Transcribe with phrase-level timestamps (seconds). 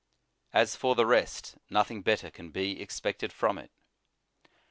[0.51, 3.69] As for the rest, nothing better can be expected from it.